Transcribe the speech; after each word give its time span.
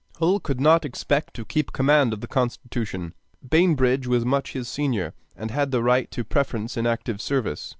Hull 0.17 0.39
could 0.39 0.59
not 0.59 0.83
expect 0.83 1.35
to 1.35 1.45
keep 1.45 1.73
command 1.73 2.11
of 2.11 2.21
the 2.21 2.27
Constitution. 2.27 3.13
Bainbridge 3.47 4.07
was 4.07 4.25
much 4.25 4.53
his 4.53 4.67
senior, 4.67 5.13
and 5.35 5.51
had 5.51 5.69
the 5.69 5.83
right 5.83 6.09
to 6.09 6.21
a 6.21 6.23
preference 6.23 6.75
in 6.75 6.87
active 6.87 7.21
service. 7.21 7.69